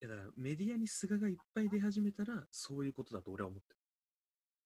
[0.01, 3.79] いやだからメディアに菅がいっぱい出始めたら、そういうことだと俺は思ってる。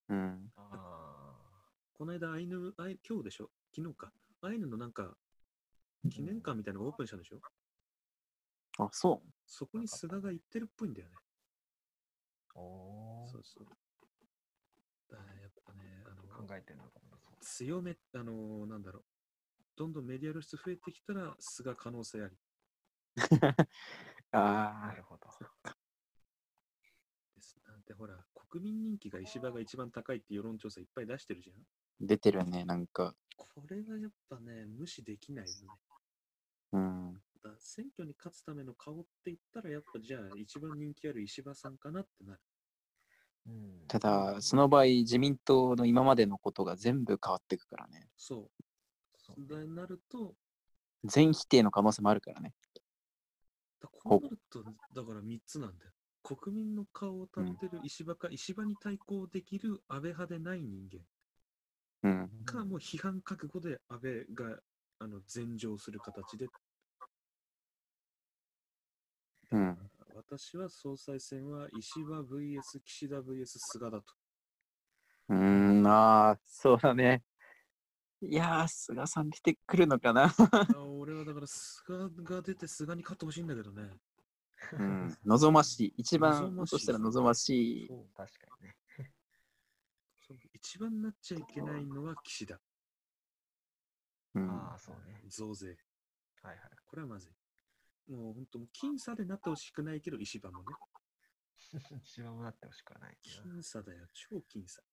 [0.09, 0.51] うん。
[0.55, 1.71] ああ。
[1.93, 3.49] この間、アイヌ、アイ今日でしょ？
[3.75, 4.13] 昨日か。
[4.41, 5.17] アイヌのなんか、
[6.11, 7.41] 記念館みたいなのがオープンしたんでしょ？
[8.77, 11.15] あ、そそこに菅が行ってるっぽいんだよね。
[12.53, 13.65] そうそう。
[15.09, 17.17] だからやっぱね、あの考えてるのかも。
[17.41, 19.03] 強め、あのなんだろう。
[19.75, 22.39] どんどんメディア露出増えてきたら、菅可能性ありう。
[24.31, 25.29] ああなる、ほど。
[27.35, 27.57] です。
[27.67, 31.57] なんてほら、国民人気が石破が一番高いって世論調査いっぱい出してるじゃん。
[31.99, 33.15] 出てるね、なんか。
[33.37, 35.67] これはやっぱね、無視できないよね。
[36.73, 37.21] うん。
[37.43, 42.39] だ選挙に勝つための顔って言ったら、やっぱじゃあ一番人気ある石破さんかなってなる。
[43.47, 43.87] うん。
[43.87, 48.07] ただ、その場合、自民党の今までのことが全部変わっていくからね。
[48.17, 48.63] そう。
[49.17, 50.35] そうだなると、
[51.03, 52.53] 全否定の可能性もあるからね。
[53.79, 55.91] だこうなると、だから3つなんだよ。
[56.23, 61.01] 国民の顔を立ってる石破か、石破に対抗できる安倍派でない人間
[62.03, 62.29] うん。
[62.45, 64.59] か、もう批判覚悟で安倍が
[64.99, 66.47] あの前上する形で。
[69.51, 69.77] うん。
[70.15, 74.13] 私は総裁選は石破 VS 岸田 VS 菅だと。
[75.27, 77.21] うーん、ああ、そうだね。
[78.21, 80.23] いやー、菅さん出てくるのかな。
[80.25, 80.31] あ
[80.99, 83.89] 俺はだから菅が出て菅に勝ってほしいんだけどね。
[84.71, 85.17] うん。
[85.25, 85.93] 望ましい。
[85.97, 87.87] 一番望ましいとしたら望ましい。
[87.87, 88.75] そう、確かにね。
[90.25, 92.57] そう一番なっちゃいけないのは岸田。
[94.35, 94.49] うん。
[94.49, 95.21] ああ、そうね。
[95.27, 95.75] 増税。
[96.41, 96.57] はいはい。
[96.85, 97.44] これはまずい。
[98.07, 100.65] もう本当、僅差でなってほしくないけど、石破もね。
[102.03, 103.55] 一番もなってほしくはないな。
[103.57, 104.83] 僅差だよ、超僅差。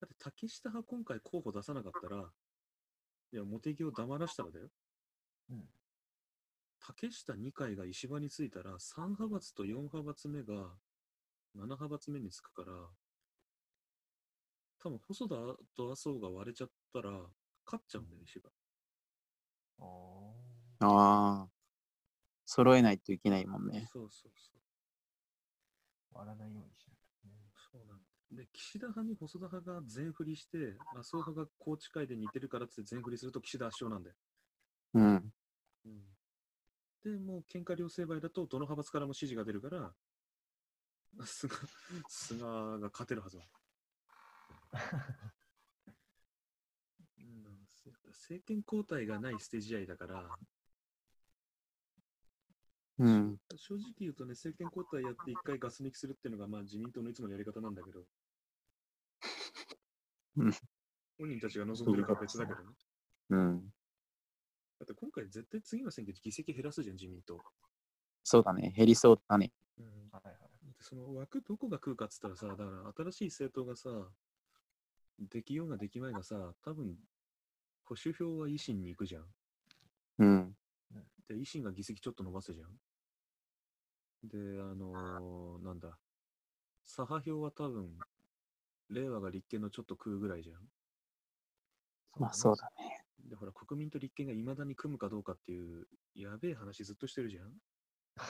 [0.00, 2.32] だって竹下派今回候補出さなかったら、
[3.32, 4.70] いや、茂木を黙らしたらだよ。
[5.50, 5.74] うん。
[6.80, 10.76] 竹下2回が石破についたら、3派閥と4派閥目が
[11.54, 12.72] 7派閥目につくから、
[14.80, 15.34] 多分細田
[15.76, 17.10] と麻生が割れちゃったら、
[17.64, 18.50] 勝っちゃうんだよ、石破。
[19.78, 20.41] おあ
[20.88, 21.48] あ。
[22.44, 23.88] 揃えないといけないもんね。
[23.92, 24.56] そうそうそう。
[26.14, 27.34] ー割らないようにしないとね。
[27.72, 28.04] そうなんだ。
[28.32, 34.16] で、岸田派に細田派が全振りして、麻生派が高知会で似てるからっつって全振りすると岸田圧勝なんだよ。
[34.94, 35.32] うん。
[35.84, 36.02] うん、
[37.02, 39.92] で、もう喧嘩両成敗だと、どの派閥からも支持が出るから、
[41.24, 41.54] 菅
[42.08, 43.44] 菅が勝てるはずだ。
[47.18, 47.66] うん
[48.12, 50.38] 政権交代がない捨て試合だから、
[52.98, 53.38] うん。
[53.56, 58.00] 正直言うとね、政権交代やって一回ガス抜きするっていうのが、まあ自民党のいつものやり方なんだけど、
[60.36, 60.52] うん
[61.18, 62.64] 本人たちが望んでるかは別だけどね。
[63.30, 63.60] うん。
[64.80, 67.38] だって今回絶対次の選挙で議席減らすじゃん、自民党。
[68.24, 68.72] そうだね。
[68.76, 69.52] 減りそうだね。
[69.78, 70.36] うん、はいはい。
[70.80, 73.90] その枠どこが食うかっつったらさ、だから新しい政党がさ、
[75.30, 76.96] できようができまいがさ、多分
[77.84, 79.24] 保守票は維新に行くじゃん。
[80.18, 80.56] うん。
[81.32, 82.68] で、維新が議席ちょっと伸ばすじゃん。
[84.28, 85.98] で、あのーなんだ、
[86.84, 87.98] 左派票は多分、
[88.90, 90.60] 令和が立憲のちょっと食うぐらいじゃん。
[92.20, 93.04] まあそうだね。
[93.30, 97.52] で、ほら、国民と立憲がいまだに組むかどうかっていう、やべえ話ずっとしてるじゃん。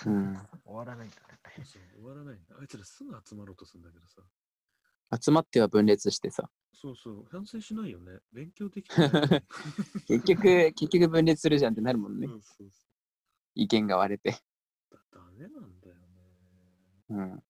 [0.07, 0.35] うん。
[0.65, 1.65] 終わらないんだね。
[1.65, 2.57] そう終わらないんだ。
[2.61, 4.23] あいつらすぐ集まろうとするんだけどさ。
[5.21, 6.49] 集まっては分裂してさ。
[6.73, 8.21] そうそう、反省しないよね。
[8.33, 9.11] 勉強できてない。
[10.07, 12.35] 結局、結局分裂するじゃんってなるもんねそ。
[12.35, 12.92] うそうそ
[13.55, 14.37] 意見が割れて。
[15.13, 16.03] ダメなんだよね。
[17.11, 17.45] うん。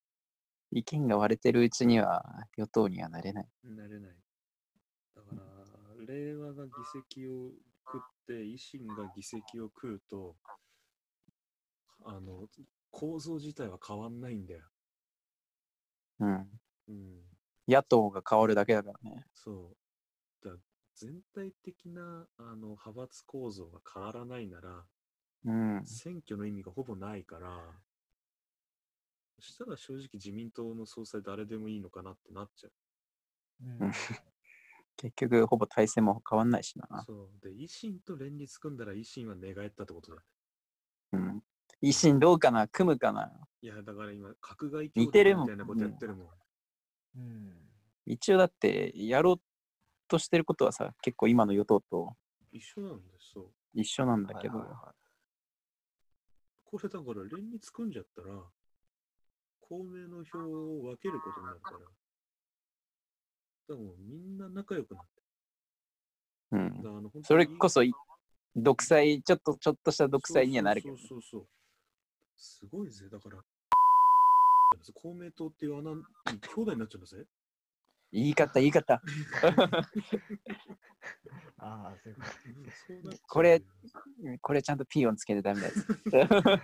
[0.71, 3.47] 意見が割れてるうちには与党にはなれない。
[3.63, 4.15] なれない。
[5.15, 7.51] だから、令和が議席を
[7.85, 10.35] 食って、維新が議席を食うと、
[12.05, 12.47] あの、
[12.91, 14.61] 構造自体は変わんないんだよ。
[16.19, 16.59] うん。
[16.87, 17.21] うん。
[17.67, 19.25] 野党が変わるだけだからね。
[19.33, 19.75] そ
[20.41, 20.45] う。
[20.45, 20.57] だ
[20.95, 24.85] 全体的なあの派閥構造が変わらないなら、
[25.45, 25.85] うん。
[25.85, 27.47] 選挙の意味がほぼないから、
[29.39, 32.71] そしたら正直自民党の総裁誰でもいいのかなってなっちゃう。
[33.65, 33.91] うん
[34.95, 37.03] 結局、ほぼ体制も変わんないしな。
[37.03, 37.39] そう。
[37.41, 40.23] で、維新と連立組んだら維新は寝返ったってことだ。
[41.13, 41.43] うん。
[41.81, 46.29] 維新どうかな組むかないや、だから今、閣外似てるもんみたいなことやってるもん。
[47.17, 47.69] うん。
[48.05, 49.41] 一応だって、やろう
[50.07, 52.15] としてることはさ、結構今の与党と
[52.51, 53.51] 一緒なんでう。
[53.73, 54.95] 一緒なんだけど、はいはいは
[56.73, 58.33] これだから連立組んじゃったら、
[59.61, 61.77] 公明の票を分けることになるから、
[63.67, 65.21] でもみんな仲良くなって。
[66.53, 67.93] うんそれこそい
[68.55, 71.07] 独裁、ちょっと、ちょっとした独裁にはなるけどそう。
[71.07, 71.47] そうそうそう。
[72.37, 73.07] すごいぜ。
[73.07, 73.43] だから、
[74.95, 76.01] 公明党っていう穴に
[76.39, 77.27] 兄弟になっちゃうんだぜ。
[78.13, 79.01] 言い方、言い方。
[81.57, 83.17] ああ、そういうこと。
[83.27, 83.63] これ
[84.41, 85.73] これちゃんとピー音つけてダメだよ。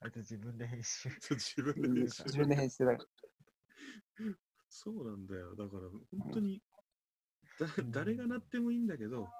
[0.00, 1.08] あいつ自分で編集。
[1.30, 3.08] 自分で編集自分で編集だから。
[4.68, 5.56] そうなんだよ。
[5.56, 6.62] だから、本当に、
[7.58, 9.30] だうん誰がなってもいいんだけど、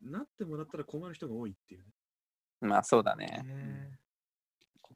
[0.00, 1.94] なってもらったら困る人が多いっていうね。
[2.62, 3.26] まあそうだね。
[3.44, 4.00] ね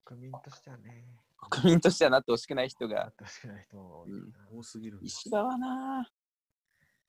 [0.05, 3.15] 国民としてはね、国民としてはなってほしくない人がやっ。
[3.15, 4.19] てほしくない人も多いな。
[4.51, 6.11] 多すぎるんです石田はな、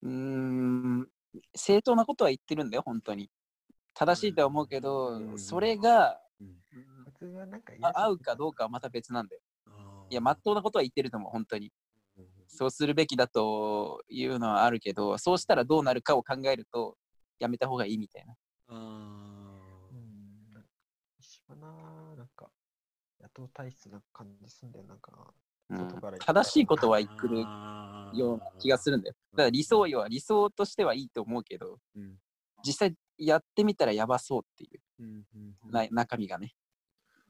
[0.03, 1.07] うーん、
[1.55, 3.29] 正当なことは言ってるんだよ、本当に。
[3.93, 6.57] 正しいとは思うけうど、んそれがうん
[7.81, 9.41] 合うかどうかはまた別なんだよ。
[10.09, 11.71] いや、まっとうなことは言ってると思う、本当に。
[12.17, 16.97] うんそうするべきだというのはあるけど、そうしたらどうなるかを考えると、
[17.39, 18.35] やめた方がいいみたいな。
[18.69, 18.73] あ
[19.91, 20.07] うーん。
[23.21, 25.11] 野党体質な感じすんだよ、なんか。
[25.69, 25.87] うん
[26.19, 27.39] 正しいことは言ってる
[28.17, 29.15] ような気がするんだよ。
[29.33, 32.15] だから理想よは理想としてはいいと思うけど、うん
[32.63, 36.55] 実際やってみたらやばそうっていううんうんうんな中身がね。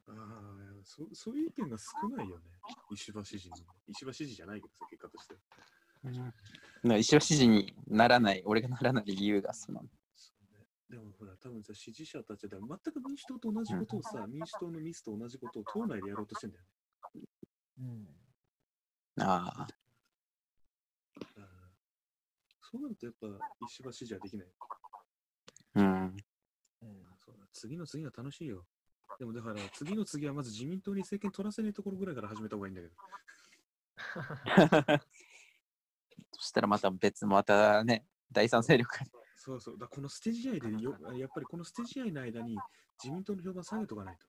[0.08, 2.44] ああ、そそういう意見が少ないよね。
[2.92, 3.66] 石破支持に。
[3.88, 5.36] 石破支持じゃないけどさ、結果として。
[6.82, 9.80] な石破支持にならない、俺がならない理由がそうね、
[10.90, 16.64] でもほら、多分さ、支持者たちで全く民主党と同じことをさ、民主党のミスと同じことを党内でやろうとしてんだよ
[17.14, 17.22] ね。
[17.80, 18.08] うん。
[19.22, 19.68] ああ、
[21.36, 21.48] うん
[22.70, 23.28] そうなるとやっぱ
[23.66, 24.46] 石破支持はできない。
[25.76, 25.84] うん。
[25.84, 26.16] うん。
[27.18, 28.66] そうだ次の次が楽しいよ。
[29.18, 32.94] でもだから次の次はまず自民党に政権取らせないところぐらいから始めた方がいいんだけど。
[36.32, 39.17] そしたらまた別、またね、第三勢力が。
[39.38, 39.78] そうそう。
[39.78, 42.58] だこの捨て試合でよ、やっぱりこの捨て試合の間に
[43.02, 44.26] 自民党の評判下げとかないと。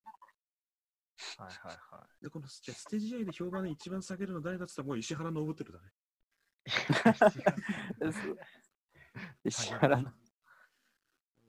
[1.41, 5.91] はいはいはで、このじゃあ捨て試合で評判一番下げるの誰だって言ったらもう石原伸晃だね。
[9.43, 9.50] い。
[9.50, 10.04] 石原の。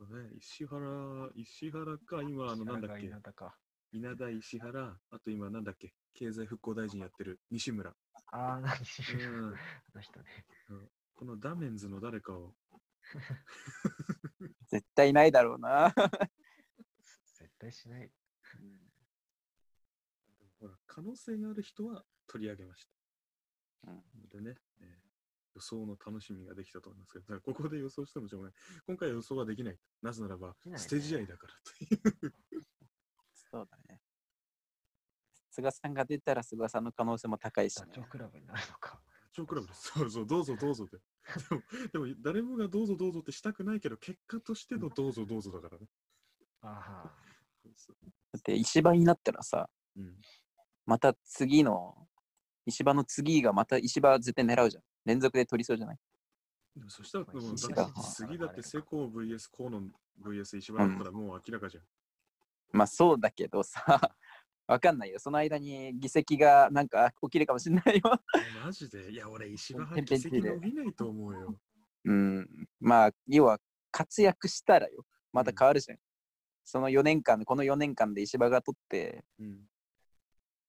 [0.08, 3.54] ね、石原、石原か、今、あの、なんだっけ、稲田か。
[3.92, 7.90] 稲田石原、あと今、なんだっけ、経済復興大臣やってる西村。
[8.32, 9.58] ああ、何しうん、あ
[9.94, 10.26] の人ね。
[11.14, 12.54] このダメンズの誰かを、
[14.68, 15.92] 絶対ないだろうな。
[17.34, 18.12] 絶対しない。
[20.58, 22.86] ほら、可能性がある人は取り上げまし
[23.84, 23.90] た。
[23.90, 25.10] うんでね、えー
[25.54, 28.54] 予想の楽しみができたと思いますけど、ここで予想してもしょうがない。
[28.86, 29.78] 今回は予想はできない。
[30.02, 32.62] なぜならばね捨て試合だからという。
[33.34, 34.00] そうだね。
[35.50, 37.86] 菅さんが出たら菅さんの可能性も高いし、ね。
[37.86, 39.02] ダチョウクラブになるのか。
[39.32, 39.88] 超クラブです。
[39.88, 40.98] そうそう、どうぞどうぞって。
[41.92, 45.88] でも、でも誰もがどうぞどうぞってしたくないけど、結果としてのどうぞどうぞだからね。
[46.62, 47.14] あは
[47.74, 47.96] そう
[48.32, 50.20] だって石場になったらさ、うん、
[50.86, 52.08] また次の、
[52.66, 54.82] 石場の次がまた石場絶対狙うじゃん。
[55.04, 55.98] 連続で取りそうじゃない？
[56.76, 61.84] でもそしたら、まあ次だってセコー VS コーノン VS 石場だったらもう明らかじゃん。
[62.72, 64.14] まあそうだけどさ、
[64.70, 65.18] わかんないよ。
[65.18, 68.02] その間に議席がなんか起きるかもしれないよ。
[68.64, 69.10] マジで？
[69.10, 71.58] いや、俺石場ペン派議席伸びないと思うよ。
[72.04, 72.48] うん。
[72.78, 73.58] まあ、要は
[73.90, 75.04] 活躍したらよ。
[75.32, 75.98] また変わるじゃん。
[76.64, 79.58] その4年間、この4年間で石場が取って、うん。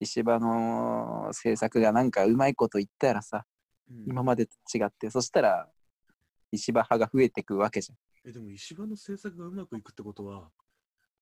[0.00, 3.44] 石場の政策がなんかうまいこと言ったらさ、
[3.88, 5.68] うん今までと違って、そしたら
[6.50, 7.92] 石場派が増えてくわけじ
[8.24, 10.50] え、でも石場の政策がうまくいくってことは、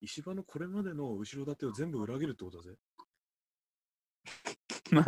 [0.01, 2.77] 石場のこれまでの後ろ盾を全部裏切るってことだぜ。
[4.91, 5.05] ま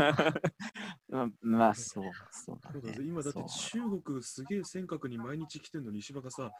[1.10, 2.96] あ、まあ、そう、そうだね。
[3.00, 6.52] 今だって中国すげえ尖閣に毎日来てんのに石破がさ、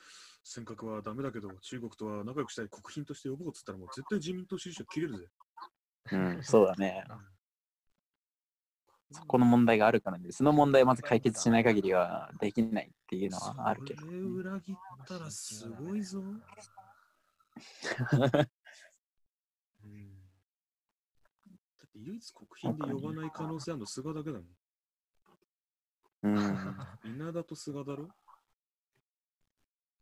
[0.42, 5.28] 尖閣はダメだけど中国とは仲良くしたい国賓として呼ぼうっつったらもう絶対自民党支持者切れるぜ。
[6.10, 7.04] うん、そうだね。
[7.08, 7.18] あ
[9.12, 10.32] そこの問題があるからね。
[10.32, 14.74] その問題をまず解決しない限りはできないっていうのはあるけど裏切っ
[15.06, 16.22] たらすごいぞ。
[19.84, 20.14] うん
[21.78, 24.56] だって唯一国賓で呼ばない可能性あるの菅だけだもん。
[26.22, 26.34] うん。
[27.04, 28.08] 稲田と菅だろ？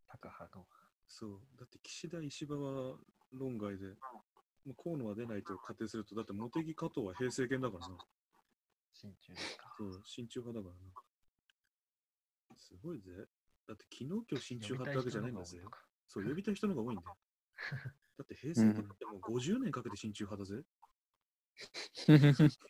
[0.07, 0.67] タカ派の。
[1.07, 1.41] そう。
[1.57, 2.99] だって岸田石破は
[3.31, 3.87] 論外で、
[4.65, 7.97] もう河野は出ないと仮定すると、だって茂木加藤は平成権だからな。
[8.93, 9.73] 真鍮ですか。
[9.77, 10.85] そう、親中派だから
[12.55, 12.57] な。
[12.57, 13.11] すごいぜ。
[13.67, 15.63] だって昨日今日親中派ってわけじゃないんだぜ。
[16.07, 17.17] そう、呼びたい人の方が多いんだよ。
[18.17, 20.63] だって平成権ってもう50年かけて親中派だぜ。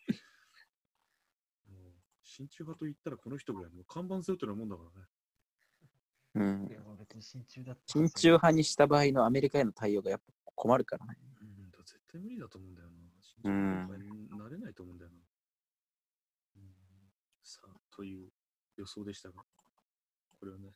[1.68, 5.08] もう親中派と言ったらこの人ぐらいもう看板背負ってるようなもんだからね。
[6.34, 11.18] うんいや、まあ別に真鍮だったら親中派にした場合のアメリカへの対応がやっぱ困るからね。
[11.40, 12.98] うん、だ絶対無理だと思うんだよな。
[13.42, 15.18] 親中派になれないと思うんだよな。
[16.56, 16.74] うん、
[17.42, 18.32] さあ、という
[18.76, 19.44] 予想でしたが、
[20.38, 20.74] これをね、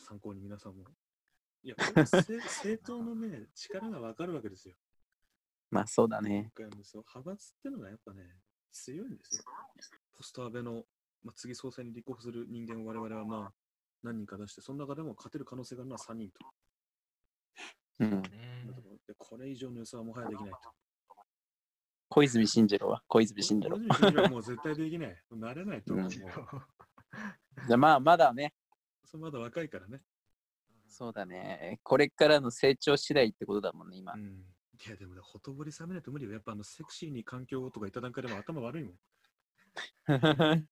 [0.00, 0.84] 参考に皆さんも。
[1.62, 4.76] いや、政政党のね、力がわかるわけですよ。
[5.70, 6.52] まあそうだね。
[6.56, 8.22] 派閥ってのがやっぱね、
[8.70, 9.44] 強いんですよ。
[10.16, 10.84] ポスト安倍の、
[11.24, 13.52] まあ、次総裁に立候補する人間を我々はまあ
[14.02, 16.38] 何人か出して、その中でも勝てる可能性があるのは3人と。
[17.98, 18.22] うん。
[19.18, 20.58] これ以上の予想はもはやできないと。
[22.08, 23.02] 小泉進次郎は？
[23.08, 23.82] 小泉進次郎小。
[23.82, 25.22] 泉進次郎はもう絶対できない。
[25.32, 26.06] なれないと思う。
[26.06, 28.52] うんじゃあまあまだね。
[29.06, 30.02] そうまだ若いからね。
[30.98, 31.78] そうだね。
[31.82, 34.16] これからの成長次第ってことだもんね、今う。
[34.16, 34.20] ん。
[34.22, 36.32] いやでもね、ほとぼり冷めないと無理よ。
[36.32, 38.94] やっぱあのセクシーに環境とか言った段階でも頭悪いもん。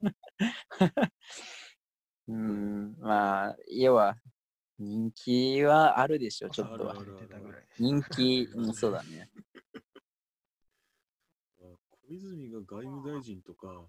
[2.28, 4.16] うん、まあ、要は、
[4.78, 6.96] 人気はあるでしょ、ちょっとは
[7.78, 9.30] 人気、うん、そうだね。
[11.60, 13.86] あ小泉が外務大臣とか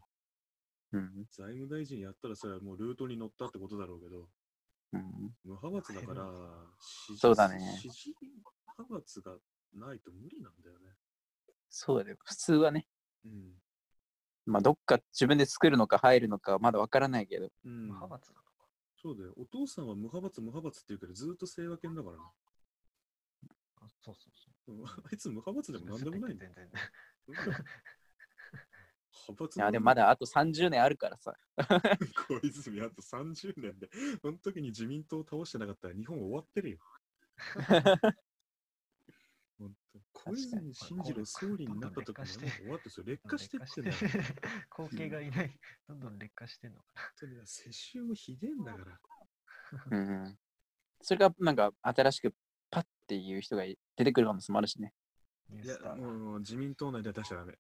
[0.91, 1.25] うん。
[1.31, 4.27] 財務大臣やったらそれはもうルートに乗ったってことだろうけど、
[4.95, 6.29] うん、無派閥だから、
[6.79, 8.15] 支持そうだね支持
[8.77, 9.37] 派閥が
[9.73, 10.95] ないと無理なんだよね。
[11.69, 12.17] そうだよ。
[12.23, 12.87] 普通はね、
[13.25, 13.53] うん。
[14.45, 17.49] まあ、どっか自分で作るのか入るのかまだわからないけど。
[17.65, 18.51] うん、派閥なのか。
[19.01, 19.33] そうだよ。
[19.37, 22.23] お父さんは無派閥、無派閥って言うけど、ずっと清和犬だからね。
[23.81, 24.33] あそうそう
[24.65, 24.75] そう。
[24.75, 26.51] う んあいつ無派閥でもなんでもないんだよ。
[26.55, 27.53] 全然。
[29.33, 31.35] いや、でもまだあと30年あるからさ。
[32.27, 33.89] 小泉あと30年で、
[34.21, 36.79] その時に自民党を倒してなかったら日本終わってるよ。
[39.57, 43.91] 本当小泉進次郎総理になった時にはもう終わってそれ劣化してってんだ
[44.69, 45.59] 後継がいない。
[45.87, 48.99] どんどん劣化してんのか本当に世襲もひでえんだから。
[49.91, 50.39] うん。
[51.01, 52.35] それがなんか新しく
[52.69, 54.93] パッっていう人が出てくる可能性もあるしね。
[55.49, 57.57] いやもう自民党内では出しちゃダメ。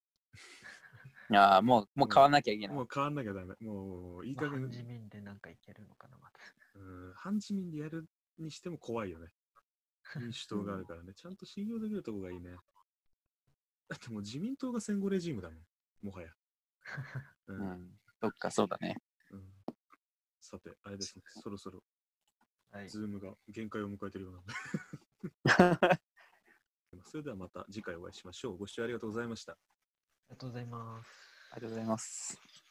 [1.29, 2.75] いやーもう、もう変わんなきゃいけない。
[2.75, 3.55] もう変わんなきゃダメ。
[3.61, 6.39] もういい加減、まあ反自民でなんかいけるのかな、また。
[6.75, 8.07] うん、反自民でやる
[8.37, 9.27] にしても怖いよね。
[10.19, 11.13] 民主党があるからね。
[11.15, 12.55] ちゃんと信用できるとこがいいね。
[13.87, 15.65] だってもう自民党が戦後レジームだもん。
[16.01, 16.31] もはや。
[17.47, 17.99] う うんん。
[18.21, 19.01] そっか、そうだね。
[19.31, 19.53] うん
[20.39, 21.23] さて、あれですね。
[21.41, 21.83] そろそろ、
[22.69, 22.89] はい。
[22.89, 24.53] ズームが限界を迎えているようなんで。
[27.03, 28.57] それではまた次回お会いしましょう。
[28.57, 29.57] ご視聴ありがとうございました。
[30.29, 31.07] ありがとうございます。
[31.51, 32.64] ありがとうございます。